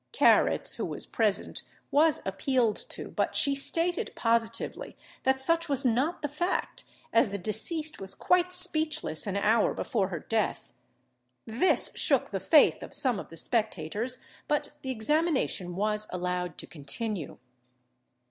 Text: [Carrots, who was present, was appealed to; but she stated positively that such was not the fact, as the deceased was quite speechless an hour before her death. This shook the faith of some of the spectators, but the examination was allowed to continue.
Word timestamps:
[Carrots, 0.13 0.77
who 0.77 0.85
was 0.87 1.05
present, 1.05 1.61
was 1.91 2.23
appealed 2.25 2.75
to; 2.89 3.09
but 3.11 3.35
she 3.35 3.53
stated 3.53 4.11
positively 4.15 4.97
that 5.21 5.39
such 5.39 5.69
was 5.69 5.85
not 5.85 6.23
the 6.23 6.27
fact, 6.27 6.85
as 7.13 7.29
the 7.29 7.37
deceased 7.37 8.01
was 8.01 8.15
quite 8.15 8.51
speechless 8.51 9.27
an 9.27 9.37
hour 9.37 9.75
before 9.75 10.07
her 10.07 10.21
death. 10.21 10.73
This 11.45 11.91
shook 11.93 12.31
the 12.31 12.39
faith 12.39 12.81
of 12.81 12.95
some 12.95 13.19
of 13.19 13.29
the 13.29 13.37
spectators, 13.37 14.17
but 14.47 14.71
the 14.81 14.89
examination 14.89 15.75
was 15.75 16.07
allowed 16.11 16.57
to 16.57 16.65
continue. 16.65 17.37